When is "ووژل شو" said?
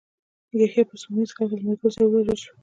2.07-2.53